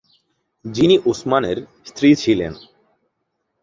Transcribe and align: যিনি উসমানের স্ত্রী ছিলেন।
যিনি 0.65 0.95
উসমানের 1.05 1.57
স্ত্রী 1.85 2.09
ছিলেন। 2.15 2.53